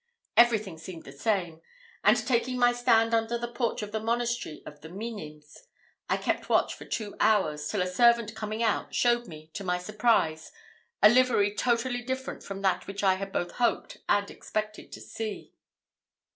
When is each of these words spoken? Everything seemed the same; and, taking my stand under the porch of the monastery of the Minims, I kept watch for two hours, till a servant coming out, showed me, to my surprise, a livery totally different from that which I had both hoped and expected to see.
Everything 0.35 0.79
seemed 0.79 1.03
the 1.03 1.11
same; 1.11 1.61
and, 2.03 2.17
taking 2.25 2.57
my 2.57 2.73
stand 2.73 3.13
under 3.13 3.37
the 3.37 3.47
porch 3.47 3.83
of 3.83 3.91
the 3.91 3.99
monastery 3.99 4.63
of 4.65 4.81
the 4.81 4.89
Minims, 4.89 5.67
I 6.09 6.17
kept 6.17 6.49
watch 6.49 6.73
for 6.73 6.85
two 6.85 7.15
hours, 7.19 7.67
till 7.67 7.83
a 7.83 7.87
servant 7.87 8.33
coming 8.33 8.63
out, 8.63 8.95
showed 8.95 9.27
me, 9.27 9.51
to 9.53 9.63
my 9.63 9.77
surprise, 9.77 10.51
a 11.03 11.09
livery 11.09 11.53
totally 11.53 12.01
different 12.01 12.41
from 12.41 12.63
that 12.63 12.87
which 12.87 13.03
I 13.03 13.13
had 13.13 13.31
both 13.31 13.51
hoped 13.51 13.97
and 14.09 14.31
expected 14.31 14.91
to 14.93 14.99
see. 15.01 15.53